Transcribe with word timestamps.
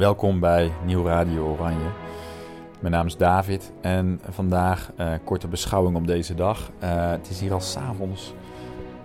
Welkom 0.00 0.40
bij 0.40 0.72
Nieuw 0.84 1.04
Radio 1.04 1.46
Oranje. 1.46 1.90
Mijn 2.78 2.92
naam 2.92 3.06
is 3.06 3.16
David 3.16 3.72
en 3.80 4.20
vandaag 4.28 4.92
uh, 5.00 5.12
korte 5.24 5.48
beschouwing 5.48 5.96
op 5.96 6.06
deze 6.06 6.34
dag. 6.34 6.70
Uh, 6.82 7.10
het 7.10 7.30
is 7.30 7.40
hier 7.40 7.52
al 7.52 7.60
s'avonds, 7.60 8.34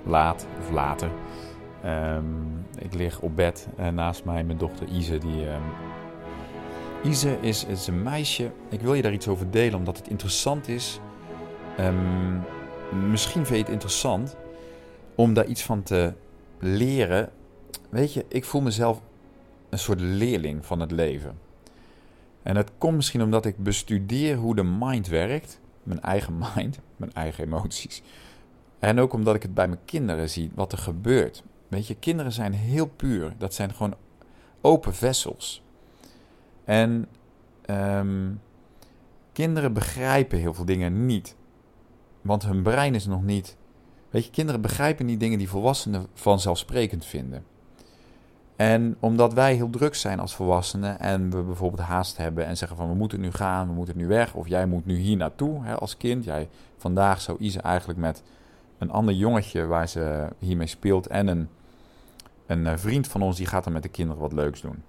laat 0.04 0.48
of 0.60 0.72
later. 0.72 1.10
Um, 1.86 2.66
ik 2.78 2.94
lig 2.94 3.20
op 3.20 3.36
bed 3.36 3.68
en 3.78 3.96
naast 3.96 4.26
mij 4.26 4.44
mijn 4.44 4.58
dochter 4.58 4.88
Ise. 4.88 5.18
Die, 5.18 5.48
um... 5.48 5.62
Ise 7.04 7.38
is, 7.42 7.66
is 7.66 7.88
een 7.88 8.04
meisje. 8.04 8.52
Ik 8.70 8.82
wil 8.82 8.94
je 8.94 9.02
daar 9.02 9.14
iets 9.14 9.28
over 9.28 9.52
delen 9.52 9.78
omdat 9.78 9.98
het 9.98 10.08
interessant 10.08 10.68
is. 10.68 11.00
Um, 11.80 12.44
misschien 13.10 13.46
vind 13.46 13.58
je 13.58 13.64
het 13.64 13.74
interessant 13.74 14.36
om 15.16 15.34
daar 15.34 15.46
iets 15.46 15.64
van 15.64 15.84
te 15.84 16.14
leren. 16.60 17.30
Weet 17.90 18.14
je, 18.14 18.26
ik 18.28 18.46
voel 18.46 18.62
mezelf 18.62 19.02
een 19.70 19.80
soort 19.80 20.00
leerling 20.00 20.66
van 20.66 20.80
het 20.80 20.92
leven. 20.92 21.38
En 22.44 22.54
dat 22.54 22.72
komt 22.78 22.96
misschien 22.96 23.22
omdat 23.22 23.46
ik 23.46 23.64
bestudeer 23.64 24.36
hoe 24.36 24.56
de 24.56 24.64
mind 24.64 25.08
werkt, 25.08 25.60
mijn 25.84 26.02
eigen 26.02 26.38
mind, 26.56 26.80
mijn 26.96 27.14
eigen 27.14 27.44
emoties. 27.44 28.02
En 28.80 29.00
ook 29.00 29.14
omdat 29.14 29.36
ik 29.36 29.42
het 29.42 29.54
bij 29.54 29.68
mijn 29.68 29.86
kinderen 29.86 30.30
zie, 30.30 30.52
wat 30.56 30.72
er 30.72 30.78
gebeurt. 30.78 31.44
Weet 31.68 31.88
je, 31.88 31.96
kinderen 31.96 32.32
zijn 32.32 32.54
heel 32.54 32.88
puur. 32.88 33.34
Dat 33.38 33.54
zijn 33.54 33.74
gewoon 33.74 33.96
open 34.62 34.94
vessels. 34.94 35.64
En 36.64 37.08
um, 37.70 38.42
kinderen 39.32 39.74
begrijpen 39.74 40.40
heel 40.40 40.54
veel 40.54 40.66
dingen 40.66 41.06
niet. 41.06 41.36
Want 42.22 42.44
hun 42.46 42.64
brein 42.64 42.96
is 42.96 43.06
nog 43.06 43.24
niet. 43.24 43.58
Weet 44.10 44.26
je, 44.26 44.32
kinderen 44.32 44.62
begrijpen 44.62 45.06
niet 45.06 45.20
dingen 45.20 45.38
die 45.38 45.50
volwassenen 45.50 46.08
vanzelfsprekend 46.14 47.06
vinden. 47.06 47.46
En 48.56 48.96
omdat 49.00 49.34
wij 49.34 49.56
heel 49.56 49.70
druk 49.70 49.96
zijn 49.96 50.20
als 50.20 50.36
volwassenen 50.36 51.00
en 51.00 51.30
we 51.30 51.42
bijvoorbeeld 51.42 51.88
haast 51.88 52.18
hebben 52.18 52.46
en 52.46 52.58
zeggen 52.58 52.78
van 52.78 52.90
we 52.90 52.96
moeten 52.96 53.20
nu 53.20 53.32
gaan, 53.32 53.68
we 53.68 53.74
moeten 53.74 53.98
nu 53.98 54.08
weg 54.08 54.34
of 54.34 54.48
jij 54.48 54.66
moet 54.66 54.86
nu 54.86 54.96
hier 54.98 55.18
naartoe 55.18 55.64
hè, 55.64 55.76
als 55.76 55.98
kind. 55.98 56.24
Jij, 56.24 56.50
vandaag 56.78 57.22
zou 57.22 57.38
Ise 57.40 57.62
eigenlijk 57.62 58.00
met 58.00 58.24
een 58.78 58.92
ander 58.92 59.14
jongetje 59.14 59.66
waar 59.66 59.90
ze 59.90 60.28
hiermee 60.40 60.68
speelt 60.68 61.08
en 61.08 61.28
een, 61.28 61.50
een 62.46 62.68
eh, 62.68 62.78
vriend 62.78 63.08
van 63.08 63.22
ons 63.22 63.38
die 63.38 63.46
gaat 63.46 63.64
dan 63.64 63.74
met 63.74 63.84
de 63.84 63.90
kinderen 63.90 64.22
wat 64.22 64.34
leuks 64.34 64.62
doen. 64.62 64.84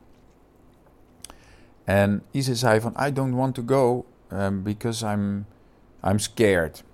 En 1.84 2.22
Ise 2.30 2.54
zei 2.54 2.80
van 2.80 2.94
I 3.06 3.12
don't 3.12 3.34
want 3.34 3.54
to 3.54 3.62
go 3.66 4.04
um, 4.32 4.62
because 4.62 5.06
I'm, 5.06 5.46
I'm 6.04 6.18
scared. 6.18 6.84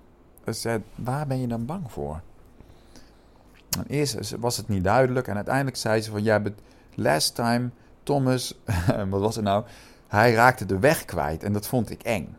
Ik 0.44 0.54
zei, 0.54 0.82
waar 0.94 1.26
ben 1.26 1.40
je 1.40 1.46
dan 1.46 1.66
bang 1.66 1.90
voor? 1.90 2.20
En 3.78 3.84
eerst 3.86 4.36
was 4.38 4.56
het 4.56 4.68
niet 4.68 4.84
duidelijk 4.84 5.28
en 5.28 5.34
uiteindelijk 5.34 5.76
zei 5.76 6.00
ze 6.00 6.10
van, 6.10 6.22
ja, 6.22 6.40
but 6.40 6.54
last 6.94 7.34
time 7.34 7.70
Thomas, 8.02 8.54
wat 9.10 9.20
was 9.20 9.34
het 9.36 9.44
nou? 9.44 9.64
Hij 10.08 10.32
raakte 10.32 10.66
de 10.66 10.78
weg 10.78 11.04
kwijt 11.04 11.42
en 11.42 11.52
dat 11.52 11.66
vond 11.66 11.90
ik 11.90 12.02
eng. 12.02 12.36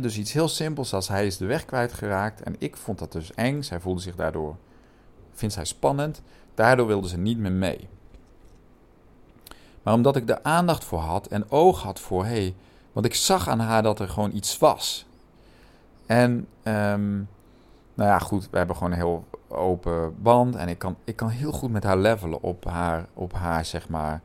dus 0.00 0.18
iets 0.18 0.32
heel 0.32 0.48
simpels 0.48 0.94
als 0.94 1.08
hij 1.08 1.26
is 1.26 1.36
de 1.36 1.46
weg 1.46 1.64
kwijtgeraakt 1.64 2.42
en 2.42 2.54
ik 2.58 2.76
vond 2.76 2.98
dat 2.98 3.12
dus 3.12 3.34
eng. 3.34 3.62
Zij 3.62 3.80
voelde 3.80 4.00
zich 4.00 4.16
daardoor, 4.16 4.56
vindt 5.32 5.54
zij 5.54 5.64
spannend. 5.64 6.22
Daardoor 6.54 6.86
wilde 6.86 7.08
ze 7.08 7.18
niet 7.18 7.38
meer 7.38 7.52
mee. 7.52 7.88
Maar 9.82 9.94
omdat 9.94 10.16
ik 10.16 10.28
er 10.28 10.42
aandacht 10.42 10.84
voor 10.84 10.98
had 10.98 11.26
en 11.26 11.50
oog 11.50 11.82
had 11.82 12.00
voor, 12.00 12.24
hey, 12.24 12.54
want 12.92 13.06
ik 13.06 13.14
zag 13.14 13.48
aan 13.48 13.60
haar 13.60 13.82
dat 13.82 14.00
er 14.00 14.08
gewoon 14.08 14.34
iets 14.34 14.58
was. 14.58 15.06
En, 16.06 16.30
um, 16.62 17.28
nou 17.94 18.08
ja, 18.08 18.18
goed, 18.18 18.50
we 18.50 18.56
hebben 18.56 18.76
gewoon 18.76 18.92
een 18.92 18.98
heel 18.98 19.24
open 19.52 20.22
band. 20.22 20.54
En 20.54 20.68
ik 20.68 20.78
kan, 20.78 20.96
ik 21.04 21.16
kan 21.16 21.28
heel 21.28 21.52
goed 21.52 21.70
met 21.70 21.84
haar 21.84 21.98
levelen 21.98 22.42
op 22.42 22.64
haar, 22.64 23.06
op 23.14 23.32
haar, 23.32 23.64
zeg 23.64 23.88
maar. 23.88 24.22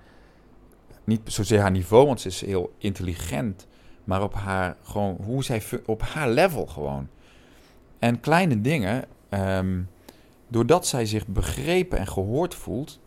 Niet 1.03 1.21
zozeer 1.23 1.59
haar 1.59 1.71
niveau, 1.71 2.05
want 2.05 2.21
ze 2.21 2.27
is 2.27 2.41
heel 2.41 2.73
intelligent. 2.77 3.67
Maar 4.03 4.23
op 4.23 4.33
haar, 4.33 4.75
gewoon, 4.83 5.17
hoe 5.23 5.43
zij, 5.43 5.61
op 5.85 6.01
haar 6.01 6.29
level 6.29 6.65
gewoon. 6.65 7.07
En 7.99 8.19
kleine 8.19 8.61
dingen, 8.61 9.05
um, 9.29 9.89
doordat 10.47 10.87
zij 10.87 11.05
zich 11.05 11.27
begrepen 11.27 11.97
en 11.97 12.07
gehoord 12.07 12.55
voelt 12.55 12.99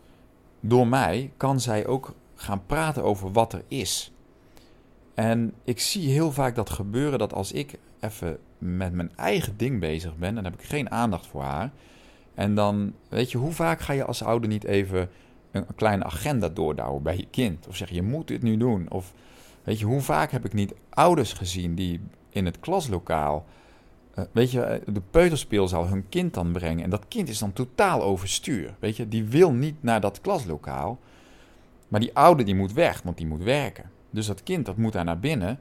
door 0.59 0.87
mij, 0.87 1.31
kan 1.37 1.59
zij 1.59 1.87
ook 1.87 2.13
gaan 2.35 2.65
praten 2.65 3.03
over 3.03 3.31
wat 3.31 3.53
er 3.53 3.63
is. 3.67 4.11
En 5.13 5.53
ik 5.63 5.79
zie 5.79 6.09
heel 6.09 6.31
vaak 6.31 6.55
dat 6.55 6.69
gebeuren 6.69 7.19
dat 7.19 7.33
als 7.33 7.51
ik 7.51 7.77
even 7.99 8.39
met 8.57 8.93
mijn 8.93 9.11
eigen 9.15 9.57
ding 9.57 9.79
bezig 9.79 10.17
ben, 10.17 10.35
dan 10.35 10.43
heb 10.43 10.53
ik 10.53 10.63
geen 10.63 10.91
aandacht 10.91 11.27
voor 11.27 11.41
haar. 11.41 11.71
En 12.33 12.55
dan, 12.55 12.93
weet 13.09 13.31
je, 13.31 13.37
hoe 13.37 13.51
vaak 13.51 13.81
ga 13.81 13.93
je 13.93 14.05
als 14.05 14.23
ouder 14.23 14.49
niet 14.49 14.63
even 14.63 15.09
een, 15.51 15.65
kleine 15.75 16.03
agenda 16.03 16.49
doordouwen 16.49 17.03
bij 17.03 17.17
je 17.17 17.27
kind? 17.29 17.67
Of 17.67 17.75
zeg 17.75 17.89
je, 17.89 18.01
moet 18.01 18.27
dit 18.27 18.41
nu 18.41 18.57
doen. 18.57 18.85
Of 18.89 19.13
weet 19.63 19.79
je, 19.79 19.85
hoe 19.85 20.01
vaak 20.01 20.31
heb 20.31 20.45
ik 20.45 20.53
niet 20.53 20.73
ouders 20.89 21.33
gezien 21.33 21.75
die 21.75 21.99
in 22.29 22.45
het 22.45 22.59
klaslokaal, 22.59 23.45
uh, 24.15 24.25
weet 24.31 24.51
je, 24.51 24.61
eh, 24.61 24.93
de 24.93 25.01
peuterspeelzaal 25.11 25.87
hun 25.87 26.09
kind 26.09 26.33
dan 26.33 26.51
brengen. 26.51 26.83
En 26.83 26.89
dat 26.89 27.07
kind 27.07 27.29
is 27.29 27.39
dan 27.39 27.53
totaal 27.53 28.01
overstuur. 28.01 28.75
Weet 28.79 28.97
je, 28.97 29.07
die 29.07 29.23
wil 29.23 29.51
niet 29.51 29.83
naar 29.83 30.01
dat 30.01 30.21
klaslokaal. 30.21 30.99
Maar 31.87 31.99
die 31.99 32.15
ouder 32.15 32.45
die 32.45 32.55
moet 32.55 32.73
weg, 32.73 33.01
want 33.01 33.17
die 33.17 33.27
moet 33.27 33.43
werken. 33.43 33.89
Dus 34.09 34.25
dat 34.25 34.43
kind 34.43 34.65
dat 34.65 34.77
moet 34.77 34.93
daar 34.93 35.03
naar 35.03 35.19
binnen. 35.19 35.59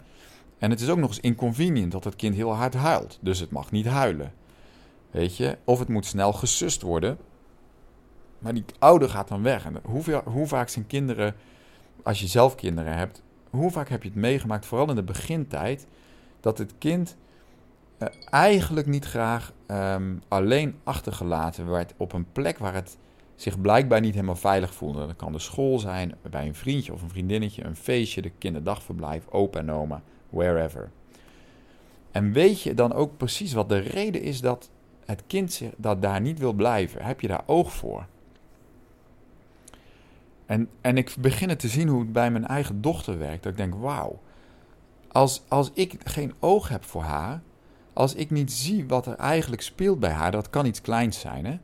En 0.59 0.71
het 0.71 0.81
is 0.81 0.89
ook 0.89 0.99
nog 0.99 1.09
eens 1.09 1.21
inconvenient 1.21 1.93
dat 1.93 2.05
het 2.05 2.17
kind 2.17 2.35
heel 2.35 2.55
hard 2.55 2.75
huilt. 2.75 3.19
Dus 3.21 3.39
het 3.39 3.51
mag 3.51 3.71
niet 3.71 3.87
huilen. 3.87 4.33
Weet 5.11 5.37
je? 5.37 5.59
Of 5.65 5.79
het 5.79 5.89
moet 5.89 6.07
snel 6.07 6.33
gesust 6.33 6.83
worden. 6.83 7.19
Maar 8.39 8.55
die 8.55 8.65
ouder 8.79 9.09
gaat 9.09 9.29
dan 9.29 9.43
weg. 9.43 9.65
En 9.65 9.77
hoe, 9.83 10.23
hoe 10.25 10.47
vaak 10.47 10.69
zijn 10.69 10.87
kinderen, 10.87 11.35
als 12.03 12.21
je 12.21 12.27
zelf 12.27 12.55
kinderen 12.55 12.97
hebt, 12.97 13.23
hoe 13.51 13.71
vaak 13.71 13.89
heb 13.89 14.03
je 14.03 14.09
het 14.09 14.19
meegemaakt, 14.19 14.67
vooral 14.67 14.89
in 14.89 14.95
de 14.95 15.03
begintijd, 15.03 15.87
dat 16.41 16.59
het 16.59 16.75
kind 16.79 17.17
uh, 17.99 18.09
eigenlijk 18.31 18.87
niet 18.87 19.05
graag 19.05 19.53
um, 19.67 20.23
alleen 20.29 20.79
achtergelaten 20.85 21.71
werd 21.71 21.95
op 21.97 22.13
een 22.13 22.33
plek 22.33 22.59
waar 22.59 22.75
het 22.75 22.99
zich 23.35 23.61
blijkbaar 23.61 24.01
niet 24.01 24.15
helemaal 24.15 24.37
veilig 24.37 24.75
voelde. 24.75 25.07
Dat 25.07 25.17
kan 25.17 25.33
de 25.33 25.39
school 25.39 25.79
zijn, 25.79 26.15
bij 26.31 26.47
een 26.47 26.55
vriendje 26.55 26.93
of 26.93 27.03
een 27.03 27.09
vriendinnetje, 27.09 27.65
een 27.65 27.77
feestje, 27.77 28.23
de 28.23 28.33
kinderdagverblijf, 28.39 29.29
opa 29.29 29.59
en 29.59 29.71
oma, 29.71 30.03
wherever. 30.29 30.91
En 32.11 32.33
weet 32.33 32.63
je 32.63 32.75
dan 32.75 32.93
ook 32.93 33.17
precies 33.17 33.53
wat 33.53 33.69
de 33.69 33.79
reden 33.79 34.23
is 34.23 34.41
dat 34.41 34.71
het 35.05 35.23
kind 35.27 35.63
dat 35.77 36.03
daar 36.03 36.21
niet 36.21 36.39
wil 36.39 36.53
blijven? 36.53 37.05
Heb 37.05 37.21
je 37.21 37.29
daar 37.29 37.43
oog 37.47 37.73
voor? 37.73 38.07
En, 40.47 40.69
en 40.81 40.97
ik 40.97 41.15
begin 41.21 41.57
te 41.57 41.69
zien 41.69 41.89
hoe 41.89 42.01
het 42.01 42.13
bij 42.13 42.31
mijn 42.31 42.47
eigen 42.47 42.81
dochter 42.81 43.19
werkt. 43.19 43.43
Dat 43.43 43.53
ik 43.53 43.59
denk, 43.59 43.75
wauw. 43.75 44.21
Als, 45.09 45.43
als 45.49 45.71
ik 45.75 45.95
geen 46.05 46.35
oog 46.39 46.69
heb 46.69 46.85
voor 46.85 47.03
haar, 47.03 47.43
als 47.93 48.15
ik 48.15 48.31
niet 48.31 48.53
zie 48.53 48.85
wat 48.87 49.07
er 49.07 49.15
eigenlijk 49.15 49.63
speelt 49.63 50.01
bij 50.01 50.11
haar, 50.11 50.31
dat 50.31 50.51
kan 50.51 50.67
iets 50.67 50.81
kleins 50.81 51.21
zijn, 51.21 51.47
hè? 51.47 51.59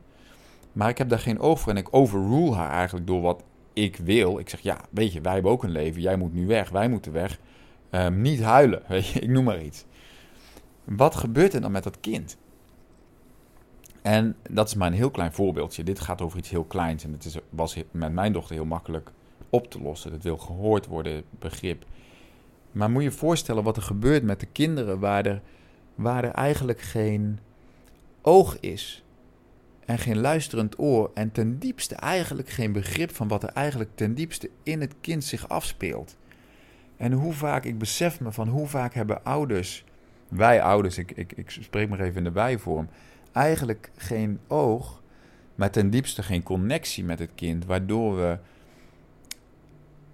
Maar 0.71 0.89
ik 0.89 0.97
heb 0.97 1.09
daar 1.09 1.19
geen 1.19 1.39
oog 1.39 1.59
voor 1.59 1.71
en 1.71 1.77
ik 1.77 1.87
overrule 1.91 2.55
haar 2.55 2.71
eigenlijk 2.71 3.07
door 3.07 3.21
wat 3.21 3.43
ik 3.73 3.97
wil. 3.97 4.39
Ik 4.39 4.49
zeg, 4.49 4.59
ja, 4.59 4.77
weet 4.89 5.13
je, 5.13 5.21
wij 5.21 5.33
hebben 5.33 5.51
ook 5.51 5.63
een 5.63 5.71
leven. 5.71 6.01
Jij 6.01 6.17
moet 6.17 6.33
nu 6.33 6.47
weg, 6.47 6.69
wij 6.69 6.89
moeten 6.89 7.11
weg. 7.11 7.39
Um, 7.91 8.21
niet 8.21 8.41
huilen, 8.41 8.81
weet 8.87 9.07
je, 9.07 9.19
ik 9.19 9.29
noem 9.29 9.43
maar 9.43 9.61
iets. 9.61 9.85
Wat 10.83 11.15
gebeurt 11.15 11.53
er 11.53 11.61
dan 11.61 11.71
met 11.71 11.83
dat 11.83 11.99
kind? 11.99 12.37
En 14.07 14.35
dat 14.49 14.67
is 14.67 14.75
maar 14.75 14.87
een 14.87 14.93
heel 14.93 15.11
klein 15.11 15.33
voorbeeldje. 15.33 15.83
Dit 15.83 15.99
gaat 15.99 16.21
over 16.21 16.37
iets 16.37 16.49
heel 16.49 16.63
kleins 16.63 17.03
en 17.03 17.11
het 17.11 17.25
is, 17.25 17.37
was 17.49 17.75
met 17.91 18.13
mijn 18.13 18.33
dochter 18.33 18.55
heel 18.55 18.65
makkelijk 18.65 19.11
op 19.49 19.71
te 19.71 19.81
lossen. 19.81 20.11
Het 20.11 20.23
wil 20.23 20.37
gehoord 20.37 20.85
worden, 20.85 21.23
begrip. 21.39 21.85
Maar 22.71 22.89
moet 22.89 23.03
je 23.03 23.09
je 23.09 23.15
voorstellen 23.15 23.63
wat 23.63 23.77
er 23.77 23.83
gebeurt 23.83 24.23
met 24.23 24.39
de 24.39 24.45
kinderen 24.45 24.99
waar 24.99 25.25
er, 25.25 25.41
waar 25.95 26.23
er 26.23 26.31
eigenlijk 26.31 26.81
geen 26.81 27.39
oog 28.21 28.59
is 28.59 29.03
en 29.85 29.97
geen 29.97 30.19
luisterend 30.19 30.79
oor 30.79 31.11
en 31.13 31.31
ten 31.31 31.59
diepste 31.59 31.95
eigenlijk 31.95 32.49
geen 32.49 32.71
begrip 32.71 33.15
van 33.15 33.27
wat 33.27 33.43
er 33.43 33.49
eigenlijk 33.49 33.89
ten 33.95 34.13
diepste 34.13 34.49
in 34.63 34.81
het 34.81 34.95
kind 35.01 35.23
zich 35.23 35.49
afspeelt. 35.49 36.17
En 36.97 37.11
hoe 37.11 37.33
vaak, 37.33 37.63
ik 37.63 37.77
besef 37.77 38.19
me 38.19 38.31
van 38.31 38.47
hoe 38.47 38.67
vaak 38.67 38.93
hebben 38.93 39.23
ouders, 39.23 39.83
wij 40.27 40.61
ouders, 40.61 40.97
ik, 40.97 41.11
ik, 41.11 41.31
ik 41.31 41.49
spreek 41.49 41.89
maar 41.89 41.99
even 41.99 42.17
in 42.17 42.23
de 42.23 42.31
wijvorm, 42.31 42.89
eigenlijk 43.37 43.91
geen 43.95 44.39
oog, 44.47 45.01
maar 45.55 45.71
ten 45.71 45.89
diepste 45.89 46.23
geen 46.23 46.43
connectie 46.43 47.03
met 47.03 47.19
het 47.19 47.31
kind, 47.35 47.65
waardoor 47.65 48.15
we 48.15 48.37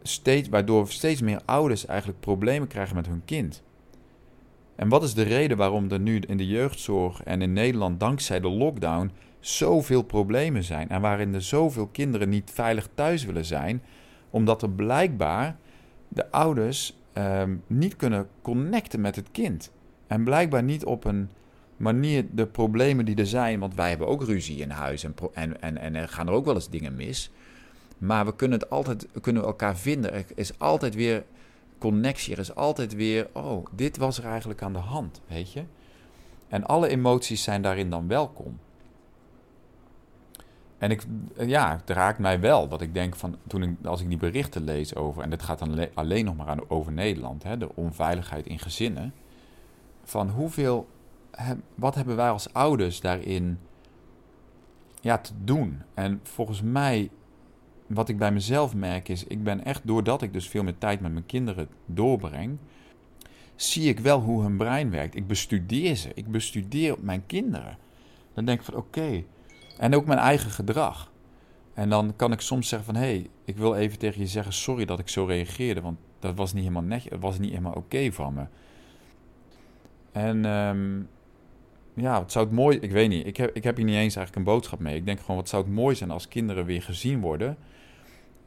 steeds, 0.02 0.50
waardoor 0.50 0.88
steeds 0.88 1.22
meer 1.22 1.42
ouders 1.46 1.86
eigenlijk 1.86 2.20
problemen 2.20 2.68
krijgen 2.68 2.96
met 2.96 3.08
hun 3.08 3.22
kind. 3.26 3.64
En 4.76 4.90
wat 4.90 5.04
is 5.04 5.14
de 5.14 5.24
reden 5.24 5.58
waarom 5.58 5.92
er 5.92 6.00
nu 6.00 6.20
in 6.20 6.38
de 6.38 6.48
jeugdzorg 6.48 7.24
en 7.24 7.42
in 7.42 7.54
Nederland 7.54 8.00
dankzij 8.00 8.40
de 8.40 8.50
lockdown 8.50 9.12
zoveel 9.40 10.02
problemen 10.02 10.64
zijn 10.64 10.90
en 10.90 11.02
waarin 11.02 11.34
er 11.34 11.42
zoveel 11.42 11.88
kinderen 11.88 12.30
niet 12.30 12.52
veilig 12.54 12.90
thuis 12.94 13.26
willen 13.26 13.46
zijn, 13.46 13.84
omdat 14.30 14.62
er 14.62 14.70
blijkbaar 14.70 15.58
de 16.08 16.32
ouders 16.32 16.98
um, 17.14 17.64
niet 17.68 17.96
kunnen 17.96 18.28
connecten 18.42 19.02
met 19.02 19.16
het 19.16 19.32
kind. 19.32 19.72
En 20.08 20.24
blijkbaar 20.24 20.64
niet 20.64 20.86
op 20.86 21.06
een 21.06 21.30
manier 21.84 22.26
de 22.32 22.46
problemen 22.46 23.06
die 23.06 23.16
er 23.16 23.28
zijn, 23.28 23.60
want 23.60 23.76
wij 23.76 23.90
hebben 23.90 24.08
ook 24.08 24.24
ruzie 24.24 24.58
in 24.58 24.70
huis 24.70 25.04
en, 25.04 25.16
en, 25.34 25.62
en, 25.62 25.78
en 25.78 25.96
er 25.96 26.08
gaan 26.08 26.28
er 26.28 26.34
ook 26.34 26.46
wel 26.46 26.56
eens 26.56 26.70
dingen 26.70 26.96
mis. 26.96 27.32
Maar 27.98 28.26
we 28.26 28.36
kunnen 28.36 28.60
het 28.60 28.70
altijd, 28.70 29.08
kunnen 29.22 29.44
elkaar 29.44 29.78
vinden. 29.78 30.14
Er 30.14 30.26
is 30.36 30.60
altijd 30.60 30.96
weer 30.96 31.24
connectie. 31.78 32.34
Er 32.34 32.40
is 32.40 32.56
altijd 32.56 32.96
weer, 32.96 33.28
oh, 33.32 33.66
dit 33.72 33.98
was 33.98 34.18
er 34.18 34.26
eigenlijk 34.26 34.62
aan 34.62 34.74
de 34.74 34.80
hand, 34.80 35.22
weet 35.28 35.52
je. 35.52 35.64
En 36.48 36.66
alle 36.66 36.88
emoties 36.88 37.44
zijn 37.44 37.62
daarin 37.62 37.90
dan 37.90 38.08
welkom. 38.08 38.60
En 40.78 40.92
ik, 40.92 41.04
ja, 41.38 41.76
het 41.80 41.90
raakt 41.90 42.20
mij 42.20 42.40
wel. 42.40 42.68
Dat 42.68 42.82
ik 42.82 42.94
denk 42.94 43.16
van, 43.16 43.36
toen 43.48 43.64
ik, 43.64 43.86
als 43.86 44.02
ik 44.02 44.08
die 44.08 44.18
berichten 44.18 44.64
lees 44.64 44.96
over, 44.96 45.24
en 45.24 45.30
dit 45.30 45.42
gaat 45.42 45.60
dan 45.60 45.88
alleen 45.94 46.26
nog 46.26 46.36
maar 46.36 46.48
aan, 46.48 46.70
over 46.70 46.92
Nederland, 46.92 47.44
hè, 47.44 47.58
de 47.58 47.76
onveiligheid 47.76 48.46
in 48.46 48.60
gezinnen. 48.60 49.14
Van 50.04 50.30
hoeveel, 50.30 50.88
wat 51.76 51.96
hebben 51.96 52.16
wij 52.16 52.30
als 52.30 52.54
ouders 52.54 53.02
daarin 53.02 53.60
ja, 55.02 55.18
te 55.18 55.32
doen? 55.44 55.82
En 55.94 56.20
volgens 56.24 56.62
mij, 56.62 57.10
wat 57.88 58.10
ik 58.10 58.18
bij 58.18 58.32
mezelf 58.32 58.76
merk 58.76 59.10
is, 59.10 59.24
ik 59.24 59.44
ben 59.44 59.66
echt, 59.66 59.88
doordat 59.88 60.22
ik 60.22 60.34
dus 60.34 60.48
veel 60.48 60.64
meer 60.64 60.78
tijd 60.78 61.02
met 61.02 61.12
mijn 61.12 61.26
kinderen 61.26 61.68
doorbreng, 61.86 62.58
zie 63.56 63.90
ik 63.90 64.00
wel 64.00 64.20
hoe 64.20 64.42
hun 64.42 64.58
brein 64.58 64.90
werkt. 64.90 65.16
Ik 65.16 65.28
bestudeer 65.28 65.96
ze. 65.96 66.12
Ik 66.14 66.32
bestudeer 66.32 66.96
mijn 67.00 67.26
kinderen. 67.26 67.78
Dan 68.34 68.46
denk 68.46 68.60
ik 68.60 68.66
van 68.66 68.76
oké. 68.76 69.24
En 69.78 69.96
ook 69.96 70.06
mijn 70.06 70.20
eigen 70.20 70.52
gedrag. 70.52 71.12
En 71.74 71.90
dan 71.90 72.14
kan 72.16 72.32
ik 72.32 72.42
soms 72.42 72.68
zeggen 72.68 72.94
van 72.94 73.02
hé, 73.02 73.10
hey, 73.10 73.30
ik 73.46 73.58
wil 73.58 73.76
even 73.76 74.00
tegen 74.00 74.20
je 74.20 74.28
zeggen 74.28 74.54
sorry 74.54 74.86
dat 74.86 75.00
ik 75.00 75.10
zo 75.10 75.26
reageerde. 75.26 75.82
Want 75.82 75.98
dat 76.20 76.36
was 76.36 76.54
niet 76.54 76.64
helemaal. 76.64 77.00
Dat 77.10 77.20
was 77.20 77.40
niet 77.40 77.50
helemaal 77.50 77.74
oké 77.74 78.12
van 78.12 78.34
me. 78.34 78.46
En 80.12 80.46
um, 80.46 81.10
ja, 81.94 82.20
wat 82.20 82.32
zou 82.32 82.46
het 82.46 82.54
mooi... 82.54 82.78
Ik 82.78 82.92
weet 82.92 83.10
niet. 83.10 83.26
Ik 83.26 83.38
heb, 83.38 83.56
ik 83.56 83.64
heb 83.64 83.76
hier 83.76 83.86
niet 83.86 83.96
eens 83.96 84.16
eigenlijk 84.16 84.36
een 84.36 84.54
boodschap 84.54 84.80
mee. 84.80 84.96
Ik 84.96 85.06
denk 85.06 85.20
gewoon 85.20 85.36
wat 85.36 85.50
zou 85.50 85.64
het 85.64 85.74
mooi 85.74 85.96
zijn 85.96 86.12
als 86.12 86.28
kinderen 86.28 86.66
weer 86.66 86.82
gezien 86.82 87.22
worden. 87.22 87.58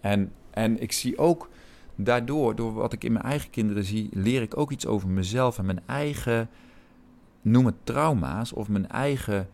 En, 0.01 0.33
en 0.51 0.83
ik 0.83 0.93
zie 0.93 1.19
ook 1.19 1.51
daardoor, 1.95 2.55
door 2.55 2.73
wat 2.73 2.93
ik 2.93 3.05
in 3.05 3.13
mijn 3.13 3.25
eigen 3.25 3.51
kinderen 3.51 3.85
zie, 3.85 4.09
leer 4.13 4.43
ik 4.43 4.57
ook 4.57 4.71
iets 4.71 4.87
over 4.87 5.09
mezelf 5.09 5.59
en 5.59 5.67
mijn 5.67 5.81
eigen, 5.87 6.49
noem 7.43 7.67
het 7.67 7.75
trauma's, 7.85 8.53
of 8.53 8.69
mijn 8.69 8.89
eigen 8.89 9.49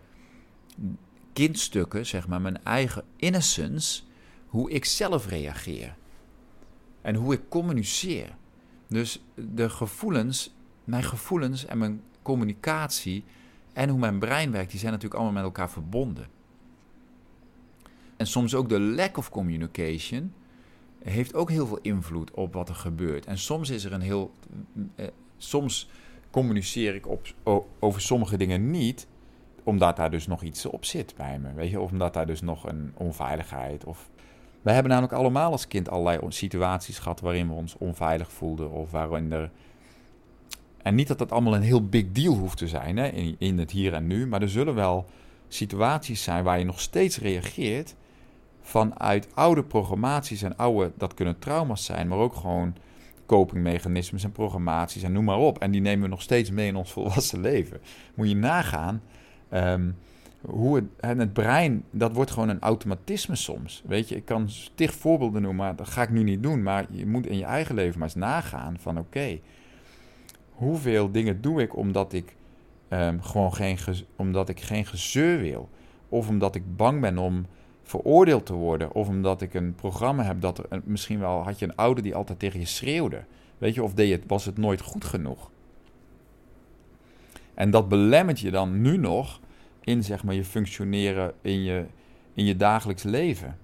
kindstukken, 1.33 2.07
zeg 2.07 2.29
maar, 2.29 2.41
mijn 2.41 2.65
eigen 2.65 3.05
innocence, 3.17 4.03
hoe 4.47 4.71
ik 4.71 4.85
zelf 4.85 5.29
reageer. 5.29 5.95
En 7.01 7.15
hoe 7.15 7.33
ik 7.33 7.49
communiceer. 7.49 8.37
Dus 8.87 9.23
de 9.35 9.71
gevoelens, 9.71 10.55
mijn 10.85 11.03
gevoelens 11.03 11.67
en 11.67 11.79
mijn 11.79 12.03
communicatie 12.23 13.25
en 13.73 13.89
hoe 13.89 13.99
mijn 13.99 14.19
brein 14.19 14.51
werkt, 14.51 14.71
die 14.71 14.81
zijn 14.81 14.93
natuurlijk 14.93 15.21
allemaal 15.21 15.43
met 15.43 15.51
elkaar 15.51 15.71
verbonden. 15.71 16.27
En 18.17 18.27
soms 18.27 18.55
ook 18.55 18.69
de 18.69 18.81
lack 18.81 19.17
of 19.17 19.31
communication 19.31 20.33
heeft 21.03 21.35
ook 21.35 21.51
heel 21.51 21.67
veel 21.67 21.79
invloed 21.83 22.31
op 22.31 22.53
wat 22.53 22.69
er 22.69 22.75
gebeurt. 22.75 23.27
En 23.27 23.39
soms 23.39 23.71
is 23.71 23.85
er 23.85 23.93
een 23.93 24.01
heel. 24.01 24.33
Eh, 24.95 25.07
soms 25.37 25.91
communiceer 26.31 26.95
ik 26.95 27.09
op, 27.09 27.27
over 27.79 28.01
sommige 28.01 28.37
dingen 28.37 28.71
niet, 28.71 29.07
omdat 29.63 29.97
daar 29.97 30.11
dus 30.11 30.27
nog 30.27 30.43
iets 30.43 30.67
op 30.67 30.85
zit 30.85 31.15
bij 31.17 31.39
me. 31.39 31.53
Weet 31.55 31.71
je, 31.71 31.81
of 31.81 31.91
omdat 31.91 32.15
daar 32.15 32.27
dus 32.27 32.41
nog 32.41 32.69
een 32.69 32.93
onveiligheid. 32.97 33.85
Of... 33.85 34.11
Wij 34.63 34.75
hebben 34.75 34.93
namelijk 34.93 35.19
allemaal 35.19 35.53
als 35.53 35.67
kind 35.67 35.89
allerlei 35.89 36.19
situaties 36.29 36.99
gehad 36.99 37.21
waarin 37.21 37.49
we 37.49 37.55
ons 37.55 37.77
onveilig 37.79 38.33
voelden. 38.33 38.71
Of 38.71 38.91
waarin 38.91 39.33
er. 39.33 39.51
En 40.83 40.95
niet 40.95 41.09
dat 41.09 41.19
dat 41.19 41.33
allemaal 41.33 41.55
een 41.55 41.63
heel 41.63 41.87
big 41.87 42.13
deal 42.13 42.35
hoeft 42.35 42.59
te 42.59 42.69
zijn 42.69 42.97
hè, 42.97 43.09
in, 43.09 43.37
in 43.39 43.59
het 43.59 43.71
hier 43.71 43.93
en 43.93 44.07
nu. 44.07 44.27
Maar 44.27 44.43
er 44.43 44.49
zullen 44.49 44.75
wel 44.75 45.07
situaties 45.49 46.23
zijn 46.23 46.45
waar 46.45 46.59
je 46.59 46.65
nog 46.65 46.81
steeds 46.81 47.19
reageert 47.19 47.95
vanuit 48.63 49.29
oude 49.35 49.63
programmaties 49.63 50.43
en 50.43 50.57
oude, 50.57 50.93
dat 50.97 51.15
kunnen 51.15 51.39
trauma's 51.39 51.85
zijn, 51.85 52.09
maar 52.09 52.19
ook 52.19 52.35
gewoon 52.35 52.75
copingmechanismes 53.27 54.25
en 54.25 54.33
programmaties 54.33 55.03
en 55.03 55.13
noem 55.13 55.25
maar 55.25 55.39
op. 55.39 55.59
En 55.59 55.71
die 55.71 55.81
nemen 55.81 56.03
we 56.03 56.09
nog 56.09 56.23
steeds 56.23 56.51
mee 56.51 56.67
in 56.67 56.77
ons 56.77 56.93
volwassen 56.93 57.41
leven. 57.41 57.81
Moet 58.15 58.29
je 58.29 58.37
nagaan 58.37 59.03
ehm, 59.49 59.91
hoe 60.41 60.77
het, 60.77 60.85
en 61.01 61.19
het 61.19 61.33
brein, 61.33 61.85
dat 61.91 62.13
wordt 62.13 62.31
gewoon 62.31 62.49
een 62.49 62.61
automatisme 62.61 63.37
soms. 63.37 63.83
Weet 63.87 64.09
je, 64.09 64.17
ik 64.17 64.25
kan 64.25 64.51
stig 64.51 64.95
voorbeelden 64.95 65.43
noemen, 65.43 65.65
maar 65.65 65.77
dat 65.77 65.89
ga 65.89 66.03
ik 66.03 66.11
nu 66.11 66.23
niet 66.23 66.43
doen. 66.43 66.63
Maar 66.63 66.87
je 66.91 67.07
moet 67.07 67.27
in 67.27 67.39
je 67.39 67.45
eigen 67.45 67.75
leven 67.75 67.99
maar 67.99 68.09
eens 68.09 68.17
nagaan 68.17 68.77
van 68.79 68.99
oké, 68.99 69.39
hoeveel 70.53 71.11
dingen 71.11 71.41
doe 71.41 71.63
ik 71.63 71.77
omdat 71.77 72.13
ik 72.13 72.37
um, 72.89 73.23
gewoon 73.23 73.55
geen, 73.55 73.79
omdat 74.17 74.49
ik 74.49 74.61
geen 74.61 74.87
gezeur 74.87 75.39
wil. 75.41 75.69
Of 76.09 76.29
omdat 76.29 76.55
ik 76.55 76.77
bang 76.77 77.01
ben 77.01 77.19
om 77.19 77.47
veroordeeld 77.83 78.47
te 78.47 78.53
worden. 78.53 78.93
Of 78.93 79.09
omdat 79.09 79.43
ik 79.43 79.55
een 79.55 79.75
programma 79.75 80.23
heb 80.23 80.41
dat 80.41 80.59
er, 80.59 80.83
misschien 80.85 81.19
wel 81.19 81.43
had 81.43 81.59
je 81.59 81.65
een 81.65 81.77
ouder 81.77 82.03
die 82.03 82.15
altijd 82.15 82.39
tegen 82.39 82.61
je 82.61 82.67
schreeuwde. 82.67 83.25
Weet 83.59 83.75
je, 83.75 83.83
of 83.83 83.95
deed 83.95 84.11
het, 84.11 84.25
was 84.27 84.45
het 84.45 84.59
nooit 84.59 84.81
goed 84.81 85.05
genoeg. 85.05 85.51
En 87.55 87.71
dat 87.71 87.89
belemmert 87.89 88.41
je 88.41 88.51
dan 88.51 88.81
nu 88.81 88.97
nog 88.97 89.41
in 89.81 90.05
zeg 90.05 90.25
maar, 90.25 90.35
je 90.35 90.45
functioneren 90.45 91.33
in 91.41 91.63
je, 91.63 91.85
in 92.35 92.45
je 92.45 92.57
dagelijks 92.57 93.03
leven. 93.03 93.59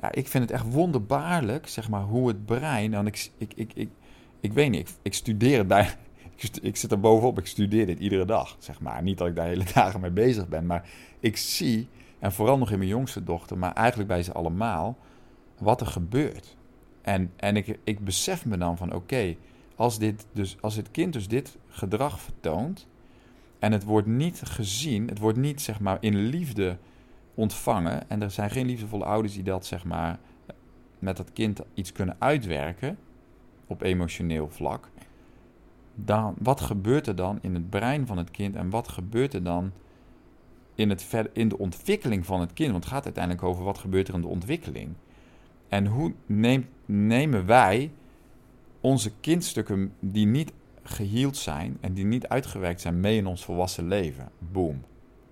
Ja, 0.00 0.12
ik 0.12 0.28
vind 0.28 0.44
het 0.44 0.52
echt 0.52 0.72
wonderbaarlijk, 0.72 1.68
zeg 1.68 1.88
maar, 1.88 2.02
hoe 2.02 2.28
het 2.28 2.46
brein. 2.46 2.94
En 2.94 3.06
ik, 3.06 3.30
ik, 3.38 3.52
ik, 3.54 3.72
ik, 3.74 3.88
ik 4.40 4.52
weet 4.52 4.70
niet, 4.70 4.88
ik, 4.88 4.94
ik 5.02 5.14
studeer 5.14 5.66
bij. 5.66 5.88
Ik, 6.40 6.56
ik 6.56 6.76
zit 6.76 6.92
er 6.92 7.00
bovenop, 7.00 7.38
ik 7.38 7.46
studeer 7.46 7.86
dit 7.86 7.98
iedere 7.98 8.24
dag, 8.24 8.56
zeg 8.58 8.80
maar. 8.80 9.02
Niet 9.02 9.18
dat 9.18 9.28
ik 9.28 9.36
daar 9.36 9.46
hele 9.46 9.64
dagen 9.74 10.00
mee 10.00 10.10
bezig 10.10 10.48
ben, 10.48 10.66
maar 10.66 10.88
ik 11.20 11.36
zie 11.36 11.88
en 12.18 12.32
vooral 12.32 12.58
nog 12.58 12.70
in 12.70 12.78
mijn 12.78 12.90
jongste 12.90 13.24
dochter, 13.24 13.58
maar 13.58 13.72
eigenlijk 13.72 14.08
bij 14.08 14.22
ze 14.22 14.32
allemaal, 14.32 14.98
wat 15.58 15.80
er 15.80 15.86
gebeurt. 15.86 16.56
En, 17.02 17.32
en 17.36 17.56
ik, 17.56 17.78
ik 17.84 18.04
besef 18.04 18.46
me 18.46 18.58
dan 18.58 18.76
van 18.76 18.94
oké, 18.94 19.36
als 19.76 19.98
dit 19.98 20.26
dus, 20.32 20.56
als 20.60 20.76
het 20.76 20.90
kind 20.90 21.12
dus 21.12 21.28
dit 21.28 21.56
gedrag 21.68 22.20
vertoont 22.20 22.86
en 23.58 23.72
het 23.72 23.84
wordt 23.84 24.06
niet 24.06 24.40
gezien, 24.44 25.08
het 25.08 25.18
wordt 25.18 25.38
niet 25.38 25.60
zeg 25.60 25.80
maar 25.80 25.96
in 26.00 26.16
liefde 26.16 26.76
ontvangen 27.34 28.10
en 28.10 28.22
er 28.22 28.30
zijn 28.30 28.50
geen 28.50 28.66
liefdevolle 28.66 29.04
ouders 29.04 29.34
die 29.34 29.42
dat 29.42 29.66
zeg 29.66 29.84
maar 29.84 30.18
met 30.98 31.16
dat 31.16 31.32
kind 31.32 31.60
iets 31.74 31.92
kunnen 31.92 32.16
uitwerken 32.18 32.98
op 33.68 33.82
emotioneel 33.82 34.48
vlak, 34.48 34.90
dan 35.94 36.34
wat 36.38 36.60
gebeurt 36.60 37.06
er 37.06 37.16
dan 37.16 37.38
in 37.42 37.54
het 37.54 37.70
brein 37.70 38.06
van 38.06 38.18
het 38.18 38.30
kind 38.30 38.54
en 38.56 38.70
wat 38.70 38.88
gebeurt 38.88 39.34
er 39.34 39.42
dan 39.42 39.72
in, 40.74 40.90
het 40.90 41.06
in 41.32 41.48
de 41.48 41.58
ontwikkeling 41.58 42.26
van 42.26 42.40
het 42.40 42.52
kind. 42.52 42.70
Want 42.70 42.84
het 42.84 42.92
gaat 42.92 43.04
uiteindelijk 43.04 43.44
over 43.44 43.64
wat 43.64 43.78
gebeurt 43.78 44.08
er 44.08 44.14
in 44.14 44.20
de 44.20 44.26
ontwikkeling. 44.26 44.90
En 45.68 45.86
hoe 45.86 46.12
nemen 46.86 47.46
wij 47.46 47.90
onze 48.80 49.12
kindstukken 49.20 49.92
die 50.00 50.26
niet 50.26 50.52
geheeld 50.82 51.36
zijn 51.36 51.78
en 51.80 51.92
die 51.92 52.04
niet 52.04 52.28
uitgewerkt 52.28 52.80
zijn 52.80 53.00
mee 53.00 53.16
in 53.16 53.26
ons 53.26 53.44
volwassen 53.44 53.88
leven? 53.88 54.28
Boom, 54.38 54.84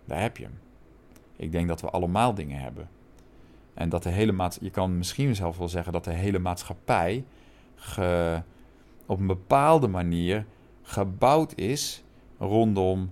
daar 0.05 0.21
heb 0.21 0.37
je 0.37 0.45
hem. 0.45 0.59
Ik 1.37 1.53
denk 1.53 1.69
dat 1.69 1.81
we 1.81 1.91
allemaal 1.91 2.35
dingen 2.35 2.61
hebben. 2.61 2.89
En 3.75 3.89
dat 3.89 4.03
de 4.03 4.11
hele 4.11 4.33
maatschappij, 4.33 4.69
je 4.69 4.75
kan 4.75 4.99
misschien 4.99 5.35
zelf 5.35 5.59
wel 5.59 5.69
zeggen 5.69 5.93
dat 5.93 6.05
de 6.05 6.13
hele 6.13 6.39
maatschappij 6.39 7.25
op 9.07 9.19
een 9.19 9.27
bepaalde 9.27 9.89
manier 9.89 10.47
gebouwd 10.83 11.55
is 11.55 12.05
rondom 12.39 13.11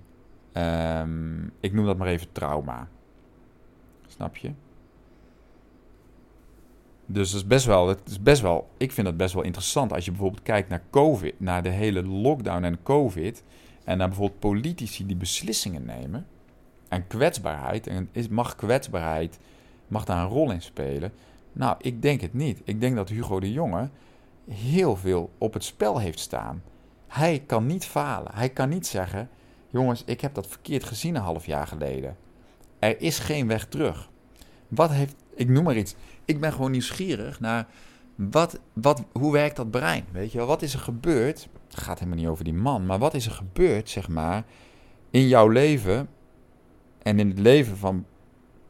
Um, 0.56 1.52
ik 1.60 1.72
noem 1.72 1.86
dat 1.86 1.96
maar 1.96 2.08
even 2.08 2.32
trauma. 2.32 2.88
Snap 4.06 4.36
je? 4.36 4.52
Dus 7.06 7.28
het 7.28 7.36
is 7.36 7.46
best 7.46 7.66
wel, 7.66 7.88
het 7.88 8.08
is 8.08 8.22
best 8.22 8.42
wel, 8.42 8.68
ik 8.76 8.92
vind 8.92 9.06
het 9.06 9.16
best 9.16 9.34
wel 9.34 9.42
interessant 9.42 9.92
als 9.92 10.04
je 10.04 10.10
bijvoorbeeld 10.10 10.42
kijkt 10.42 10.68
naar 10.68 10.82
COVID, 10.90 11.40
naar 11.40 11.62
de 11.62 11.68
hele 11.68 12.02
lockdown 12.06 12.64
en 12.64 12.82
COVID. 12.82 13.42
En 13.84 13.98
naar 13.98 14.08
bijvoorbeeld 14.08 14.40
politici 14.40 15.06
die 15.06 15.16
beslissingen 15.16 15.84
nemen. 15.84 16.26
En 16.88 17.06
kwetsbaarheid. 17.06 17.86
En 17.86 18.08
is, 18.12 18.28
mag 18.28 18.56
kwetsbaarheid, 18.56 19.38
mag 19.88 20.04
daar 20.04 20.22
een 20.22 20.28
rol 20.28 20.50
in 20.50 20.62
spelen? 20.62 21.12
Nou, 21.52 21.76
ik 21.80 22.02
denk 22.02 22.20
het 22.20 22.34
niet. 22.34 22.60
Ik 22.64 22.80
denk 22.80 22.96
dat 22.96 23.08
Hugo 23.08 23.40
de 23.40 23.52
Jonge 23.52 23.88
heel 24.48 24.96
veel 24.96 25.30
op 25.38 25.52
het 25.52 25.64
spel 25.64 25.98
heeft 25.98 26.18
staan. 26.18 26.62
Hij 27.06 27.42
kan 27.46 27.66
niet 27.66 27.84
falen. 27.84 28.34
Hij 28.34 28.48
kan 28.48 28.68
niet 28.68 28.86
zeggen 28.86 29.28
Jongens, 29.74 30.02
ik 30.04 30.20
heb 30.20 30.34
dat 30.34 30.46
verkeerd 30.46 30.84
gezien 30.84 31.14
een 31.14 31.22
half 31.22 31.46
jaar 31.46 31.66
geleden. 31.66 32.16
Er 32.78 33.00
is 33.00 33.18
geen 33.18 33.46
weg 33.46 33.66
terug. 33.66 34.10
Wat 34.68 34.90
heeft, 34.90 35.14
ik 35.34 35.48
noem 35.48 35.64
maar 35.64 35.76
iets. 35.76 35.94
Ik 36.24 36.40
ben 36.40 36.52
gewoon 36.52 36.70
nieuwsgierig 36.70 37.40
naar 37.40 37.66
wat, 38.14 38.60
wat, 38.72 39.02
hoe 39.12 39.32
werkt 39.32 39.56
dat 39.56 39.70
brein? 39.70 40.04
Weet 40.12 40.32
je 40.32 40.38
wel, 40.38 40.46
wat 40.46 40.62
is 40.62 40.74
er 40.74 40.80
gebeurd? 40.80 41.48
Het 41.68 41.80
gaat 41.80 41.98
helemaal 41.98 42.18
niet 42.18 42.28
over 42.28 42.44
die 42.44 42.54
man, 42.54 42.86
maar 42.86 42.98
wat 42.98 43.14
is 43.14 43.26
er 43.26 43.32
gebeurd, 43.32 43.90
zeg 43.90 44.08
maar, 44.08 44.44
in 45.10 45.28
jouw 45.28 45.48
leven 45.48 46.08
en 47.02 47.18
in 47.18 47.28
het 47.28 47.38
leven 47.38 47.76
van 47.76 48.06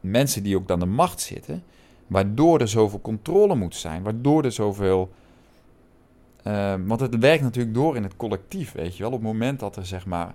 mensen 0.01 0.43
die 0.43 0.57
ook 0.57 0.69
dan 0.69 0.81
de 0.81 0.87
macht 0.87 1.21
zitten, 1.21 1.63
waardoor 2.07 2.61
er 2.61 2.69
zoveel 2.69 3.01
controle 3.01 3.55
moet 3.55 3.75
zijn, 3.75 4.03
waardoor 4.03 4.45
er 4.45 4.53
zoveel. 4.53 5.13
Uh, 6.45 6.75
want 6.87 7.01
het 7.01 7.19
werkt 7.19 7.43
natuurlijk 7.43 7.75
door 7.75 7.97
in 7.97 8.03
het 8.03 8.17
collectief, 8.17 8.73
weet 8.73 8.97
je 8.97 9.03
wel. 9.03 9.13
Op 9.13 9.19
het 9.19 9.27
moment 9.27 9.61
dat 9.61 9.77
er 9.77 9.87
zeg 9.87 10.07
maar 10.07 10.35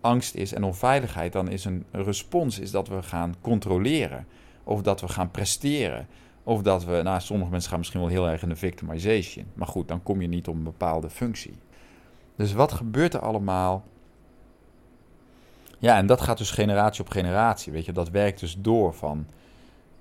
angst 0.00 0.34
is 0.34 0.52
en 0.52 0.64
onveiligheid, 0.64 1.32
dan 1.32 1.48
is 1.48 1.64
een 1.64 1.84
respons 1.90 2.58
is 2.58 2.70
dat 2.70 2.88
we 2.88 3.02
gaan 3.02 3.34
controleren. 3.40 4.26
Of 4.64 4.82
dat 4.82 5.00
we 5.00 5.08
gaan 5.08 5.30
presteren. 5.30 6.06
Of 6.42 6.62
dat 6.62 6.84
we, 6.84 7.00
nou, 7.02 7.20
sommige 7.20 7.50
mensen 7.50 7.70
gaan 7.70 7.78
misschien 7.78 8.00
wel 8.00 8.08
heel 8.08 8.28
erg 8.28 8.42
in 8.42 8.48
de 8.48 8.56
victimization. 8.56 9.46
Maar 9.54 9.66
goed, 9.66 9.88
dan 9.88 10.02
kom 10.02 10.20
je 10.20 10.28
niet 10.28 10.48
op 10.48 10.54
een 10.54 10.62
bepaalde 10.62 11.10
functie. 11.10 11.58
Dus 12.36 12.52
wat 12.52 12.72
gebeurt 12.72 13.14
er 13.14 13.20
allemaal? 13.20 13.84
Ja, 15.78 15.96
en 15.96 16.06
dat 16.06 16.20
gaat 16.20 16.38
dus 16.38 16.50
generatie 16.50 17.04
op 17.04 17.10
generatie. 17.10 17.72
Weet 17.72 17.84
je, 17.84 17.92
dat 17.92 18.10
werkt 18.10 18.40
dus 18.40 18.56
door 18.58 18.94
van. 18.94 19.26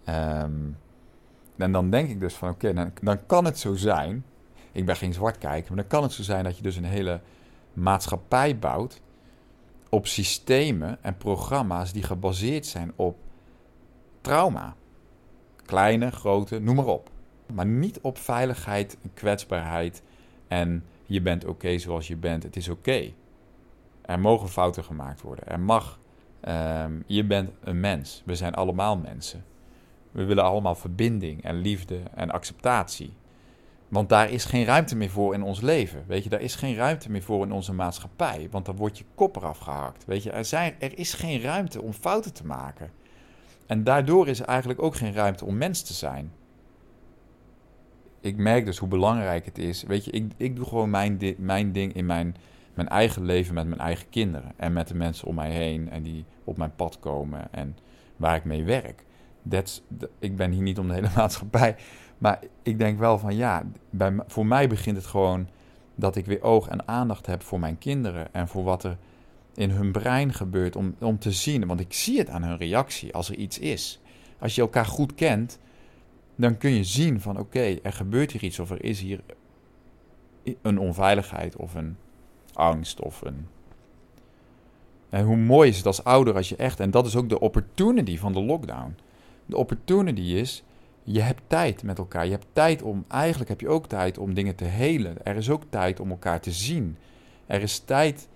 Ehm, 0.04 0.52
en 1.58 1.72
dan 1.72 1.90
denk 1.90 2.10
ik 2.10 2.20
dus 2.20 2.34
van 2.34 2.50
oké, 2.50 2.74
dan, 2.74 2.92
dan 3.02 3.26
kan 3.26 3.46
het 3.46 3.60
zo 3.60 3.76
zijn. 3.76 4.26
Ik 4.78 4.86
ben 4.86 4.96
geen 4.96 5.14
zwart 5.14 5.38
kijken, 5.38 5.74
maar 5.74 5.82
dan 5.84 5.92
kan 5.92 6.04
het 6.04 6.12
zo 6.12 6.24
zijn 6.24 6.44
dat 6.44 6.58
je 6.58 6.64
dus 6.64 6.76
een 6.76 6.84
hele 6.84 7.22
maatschappij 7.74 8.60
bouwt 8.60 9.02
op 9.90 10.08
systemen 10.08 11.04
en 11.04 11.18
programma's 11.18 11.92
die 11.92 12.04
gebaseerd 12.04 12.66
zijn 12.66 12.92
op 12.96 13.18
trauma. 14.22 14.76
Kleine, 15.66 16.12
grote, 16.12 16.60
noem 16.60 16.76
maar 16.76 16.86
op. 16.86 17.10
Maar 17.54 17.66
niet 17.66 18.00
op 18.02 18.18
veiligheid, 18.18 18.98
kwetsbaarheid 19.14 20.02
en 20.48 20.84
je 21.06 21.22
bent 21.22 21.46
oké 21.46 21.78
zoals 21.78 22.08
je 22.08 22.18
bent, 22.18 22.44
het 22.44 22.56
is 22.56 22.70
oké. 22.70 23.12
Er 24.02 24.20
mogen 24.20 24.50
fouten 24.50 24.84
gemaakt 24.84 25.22
worden. 25.22 25.48
Er 25.48 25.60
mag. 25.60 26.00
Ehm, 26.40 26.94
je 27.06 27.26
bent 27.26 27.50
een 27.62 27.80
mens. 27.80 28.22
We 28.26 28.36
zijn 28.36 28.54
allemaal 28.54 28.98
mensen. 28.98 29.46
We 30.12 30.24
willen 30.24 30.44
allemaal 30.44 30.76
verbinding 30.76 31.44
en 31.44 31.56
liefde 31.56 32.00
en 32.14 32.32
acceptatie. 32.32 33.14
Want 33.88 34.10
daar 34.10 34.30
is 34.30 34.46
geen 34.46 34.66
ruimte 34.66 34.96
meer 34.96 35.10
voor 35.10 35.34
in 35.34 35.44
ons 35.44 35.62
leven. 35.62 36.04
Weet 36.08 36.24
je, 36.24 36.30
daar 36.30 36.42
is 36.42 36.56
geen 36.56 36.76
ruimte 36.76 37.12
meer 37.12 37.24
voor 37.24 37.46
in 37.46 37.52
onze 37.52 37.74
maatschappij. 37.74 38.48
Want 38.52 38.66
dan 38.66 38.76
wordt 38.76 38.98
je 38.98 39.04
kop 39.16 39.36
eraf 39.36 39.58
gehakt. 39.58 40.06
Weet 40.06 40.24
je, 40.24 40.32
er, 40.32 40.46
zijn, 40.46 40.76
er 40.80 40.98
is 40.98 41.14
geen 41.14 41.42
ruimte 41.42 41.82
om 41.82 41.94
fouten 41.94 42.34
te 42.34 42.46
maken. 42.46 42.92
En 43.66 43.84
daardoor 43.84 44.28
is 44.28 44.40
er 44.40 44.46
eigenlijk 44.46 44.82
ook 44.82 44.96
geen 44.96 45.14
ruimte 45.14 45.46
om 45.46 45.58
mens 45.58 45.82
te 45.82 45.94
zijn. 45.94 46.32
Ik 48.22 48.38
merk 48.38 48.66
dus 48.66 48.78
hoe 48.78 48.88
belangrijk 48.88 49.46
het 49.46 49.58
is. 49.58 49.84
Weet 49.84 50.06
je, 50.06 50.12
ik, 50.12 50.32
ik 50.38 50.56
doe 50.56 50.66
gewoon 50.66 50.90
mijn, 50.90 51.20
mijn 51.38 51.72
ding 51.72 51.94
in 51.94 52.06
mijn, 52.06 52.36
mijn 52.74 52.90
eigen 52.90 53.26
leven 53.26 53.54
met 53.54 53.68
mijn 53.68 53.82
eigen 53.82 54.10
kinderen. 54.10 54.52
En 54.56 54.74
met 54.74 54.88
de 54.88 54.96
mensen 54.96 55.28
om 55.28 55.36
mij 55.36 55.52
heen 55.52 55.90
en 55.90 56.04
die 56.04 56.26
op 56.44 56.58
mijn 56.58 56.76
pad 56.76 57.00
komen 57.00 57.48
en 57.52 57.78
waar 58.16 58.36
ik 58.36 58.44
mee 58.44 58.64
werk. 58.64 59.06
Ik 60.20 60.36
ben 60.36 60.52
hier 60.52 60.62
niet 60.62 60.80
om 60.80 60.88
de 60.88 60.94
hele 60.94 61.10
maatschappij. 61.16 61.76
Maar 62.18 62.40
ik 62.64 62.80
denk 62.80 63.00
wel 63.00 63.20
van 63.20 63.36
ja, 63.36 63.64
bij, 63.90 64.16
voor 64.28 64.46
mij 64.46 64.68
begint 64.68 64.98
het 64.98 65.06
gewoon 65.06 65.48
dat 65.96 66.16
ik 66.16 66.26
weer 66.26 66.42
oog 66.42 66.68
en 66.68 66.88
aandacht 66.88 67.26
heb 67.26 67.44
voor 67.44 67.60
mijn 67.60 67.78
kinderen. 67.78 68.34
En 68.34 68.48
voor 68.48 68.64
wat 68.64 68.84
er 68.84 68.98
in 69.56 69.70
hun 69.70 69.92
brein 69.92 70.34
gebeurt 70.34 70.76
om, 70.76 70.96
om 71.00 71.20
te 71.20 71.32
zien. 71.32 71.68
Want 71.68 71.80
ik 71.80 71.94
zie 71.94 72.18
het 72.18 72.30
aan 72.30 72.44
hun 72.44 72.58
reactie 72.58 73.14
als 73.14 73.30
er 73.30 73.36
iets 73.36 73.60
is. 73.60 74.00
Als 74.40 74.56
je 74.56 74.62
elkaar 74.62 74.86
goed 74.86 75.16
kent, 75.16 75.60
dan 76.36 76.58
kun 76.58 76.72
je 76.72 76.84
zien 76.84 77.22
van 77.22 77.40
oké, 77.40 77.76
er 77.84 77.94
gebeurt 77.94 78.32
hier 78.32 78.44
iets 78.44 78.60
of 78.60 78.70
er 78.70 78.84
is 78.84 79.00
hier 79.00 79.20
een 80.62 80.80
onveiligheid 80.80 81.56
of 81.56 81.76
een 81.76 81.98
angst 82.54 83.00
of 83.00 83.22
een... 83.22 83.48
En 85.10 85.26
hoe 85.26 85.38
mooi 85.38 85.70
is 85.70 85.78
het 85.78 85.86
als 85.86 86.04
ouder 86.04 86.36
als 86.36 86.50
je 86.50 86.56
echt... 86.56 86.80
En 86.80 86.92
dat 86.92 87.06
is 87.06 87.16
ook 87.16 87.30
de 87.30 87.40
opportunity 87.40 88.18
van 88.18 88.34
de 88.34 88.42
lockdown. 88.42 88.96
De 89.46 89.58
opportunity 89.58 90.22
is, 90.22 90.64
je 91.10 91.22
hebt 91.22 91.42
tijd 91.48 91.84
met 91.84 91.98
elkaar. 91.98 92.26
Je 92.26 92.32
hebt 92.32 92.48
tijd 92.54 92.82
om... 92.82 93.06
Eigenlijk 93.08 93.50
heb 93.50 93.62
je 93.62 93.68
ook 93.68 93.88
tijd 93.88 94.18
om 94.18 94.34
dingen 94.34 94.56
te 94.56 94.64
helen. 94.64 95.26
Er 95.26 95.36
is 95.36 95.50
ook 95.50 95.64
tijd 95.70 96.00
om 96.00 96.10
elkaar 96.10 96.40
te 96.40 96.52
zien. 96.52 96.98
Er 97.46 97.62
is 97.62 97.80
tijd 97.80 98.28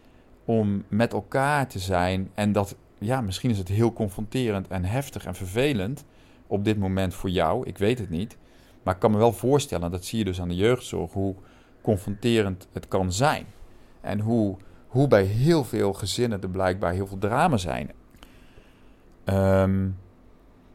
om 0.46 0.84
met 0.88 1.14
elkaar 1.14 1.68
te 1.68 1.80
zijn. 1.80 2.32
En 2.34 2.52
dat, 2.52 2.76
ja, 2.98 3.22
misschien 3.22 3.50
is 3.50 3.58
het 3.58 3.68
heel 3.68 3.94
confronterend 3.94 4.68
en 4.68 4.86
heftig 4.86 5.26
en 5.26 5.36
vervelend 5.36 6.06
op 6.48 6.66
dit 6.66 6.78
moment 6.78 7.14
voor 7.14 7.30
jou. 7.30 7.68
Ik 7.68 7.78
weet 7.78 8.00
het 8.00 8.10
niet. 8.10 8.38
Maar 8.84 8.94
ik 8.94 9.00
kan 9.00 9.12
me 9.12 9.18
wel 9.18 9.34
voorstellen, 9.34 9.92
dat 9.92 10.06
zie 10.06 10.20
je 10.20 10.26
dus 10.26 10.42
aan 10.42 10.50
de 10.50 10.56
jeugdzorg, 10.56 11.12
hoe 11.12 11.36
confronterend 11.82 12.68
het 12.72 12.88
kan 12.88 13.12
zijn. 13.14 13.46
En 14.02 14.20
hoe, 14.20 14.58
hoe 14.88 15.08
bij 15.08 15.24
heel 15.24 15.64
veel 15.64 15.94
gezinnen 15.94 16.42
er 16.42 16.50
blijkbaar 16.50 16.94
heel 16.94 17.08
veel 17.08 17.18
drama 17.18 17.58
zijn. 17.58 17.92
Ehm, 19.24 19.88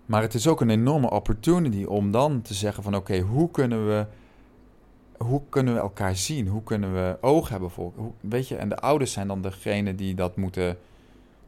maar 0.06 0.22
het 0.22 0.34
is 0.34 0.48
ook 0.48 0.60
een 0.60 0.70
enorme 0.70 1.10
opportunity 1.10 1.84
om 1.84 2.10
dan 2.10 2.42
te 2.42 2.54
zeggen 2.54 2.82
van 2.82 2.96
oké, 2.96 3.20
hoe 3.20 3.50
kunnen 3.50 3.86
we 3.86 4.06
hoe 5.18 5.42
kunnen 5.48 5.74
we 5.74 5.80
elkaar 5.80 6.16
zien? 6.16 6.48
Hoe 6.48 6.62
kunnen 6.62 6.94
we 6.94 7.18
oog 7.20 7.48
hebben 7.48 7.70
voor... 7.70 7.92
Hoe, 7.96 8.12
weet 8.20 8.48
je, 8.48 8.56
en 8.56 8.68
de 8.68 8.76
ouders 8.76 9.12
zijn 9.12 9.28
dan 9.28 9.42
degene 9.42 9.94
die 9.94 10.14
dat 10.14 10.36
moeten... 10.36 10.78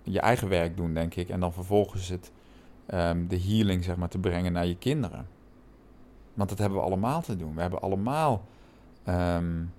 je 0.03 0.21
eigen 0.21 0.49
werk 0.49 0.77
doen, 0.77 0.95
denk 0.95 1.15
ik. 1.15 1.29
En 1.29 1.41
dan 1.41 1.53
vervolgens 1.53 2.09
het, 2.09 2.33
um, 2.95 3.29
de 3.29 3.41
healing, 3.41 3.85
zeg 3.85 3.97
maar, 3.97 4.09
te 4.09 4.19
brengen 4.19 4.53
naar 4.53 4.67
je 4.67 4.77
kinderen. 4.77 5.27
Want 6.35 6.49
dat 6.49 6.59
hebben 6.59 6.79
we 6.79 6.85
allemaal 6.85 7.23
te 7.23 7.37
doen. 7.37 7.55
We 7.55 7.61
hebben 7.61 7.81
allemaal... 7.81 8.45
Um, 9.09 9.73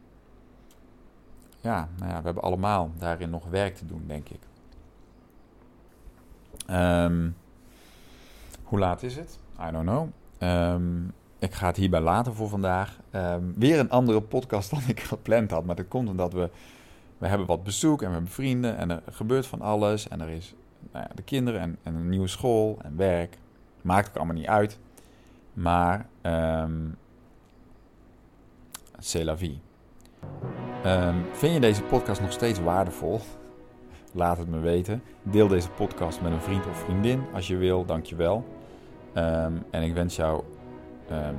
ja, 1.62 1.89
nou 1.98 2.12
ja, 2.12 2.17
we 2.17 2.25
hebben 2.25 2.43
allemaal 2.43 2.91
daarin 2.98 3.29
nog 3.29 3.45
werk 3.50 3.75
te 3.75 3.86
doen, 3.86 4.03
denk 4.07 4.29
ik. 4.29 4.39
Um, 6.69 7.36
hoe 8.70 8.80
laat 8.80 9.04
is 9.04 9.16
het? 9.16 9.40
I 9.68 9.72
don't 9.72 9.86
know. 9.86 10.08
Um, 10.74 11.14
ik 11.40 11.54
ga 11.54 11.68
het 11.68 11.76
hierbij 11.76 12.02
laten 12.02 12.34
voor 12.34 12.50
vandaag. 12.50 13.00
Um, 13.12 13.54
weer 13.58 13.80
een 13.80 13.90
andere 13.90 14.22
podcast 14.22 14.70
dan 14.70 14.82
ik 14.88 15.00
gepland 15.00 15.52
had. 15.52 15.66
Maar 15.66 15.76
dat 15.76 15.88
komt 15.88 16.10
omdat 16.10 16.34
we, 16.34 16.50
we 17.18 17.28
hebben 17.28 17.48
wat 17.48 17.64
bezoek 17.64 18.02
en 18.02 18.08
we 18.08 18.14
hebben 18.14 18.32
vrienden. 18.32 18.78
En 18.78 18.90
er 18.90 19.02
gebeurt 19.12 19.48
van 19.48 19.62
alles. 19.62 20.08
En 20.08 20.22
er 20.22 20.30
is 20.30 20.54
nou 20.92 21.06
ja, 21.08 21.16
de 21.16 21.22
kinderen 21.22 21.62
en, 21.62 21.78
en, 21.84 21.96
een 21.96 22.10
nieuwe 22.10 22.28
school 22.28 22.78
en 22.82 22.98
werk. 22.98 23.38
Maakt 23.82 24.10
ook 24.10 24.16
allemaal 24.16 24.36
niet 24.36 24.48
uit. 24.48 24.80
Maar 25.54 26.06
um, 26.22 26.98
c'est 29.00 29.24
la 29.24 29.38
vie. 29.38 29.60
Vind 31.32 31.54
je 31.54 31.60
deze 31.60 31.84
podcast 31.84 32.22
nog 32.22 32.32
steeds 32.32 32.60
waardevol? 32.60 33.20
Laat 34.12 34.38
het 34.38 34.48
me 34.48 34.60
weten. 34.60 35.04
Deel 35.24 35.48
deze 35.48 35.70
podcast 35.70 36.22
met 36.22 36.32
een 36.32 36.42
vriend 36.42 36.68
of 36.68 36.78
vriendin 36.78 37.24
als 37.34 37.48
je 37.48 37.58
wil. 37.58 37.86
Dankjewel. 37.86 38.59
Um, 39.16 39.63
en 39.72 39.84
ik 39.84 39.94
wens 39.94 40.16
jou 40.16 40.44
Um, 41.12 41.38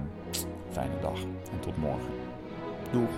fijne 0.71 0.95
dag 1.01 1.23
en 1.53 1.61
tot 1.61 1.77
morgen. 1.77 2.13
Doeg! 2.93 3.11